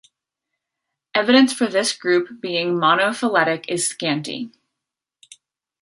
Evidence 1.13 1.53
for 1.53 1.67
this 1.67 1.93
group 1.95 2.41
being 2.41 2.73
monophyletic 2.73 3.65
is 3.67 3.87
scanty. 3.87 4.51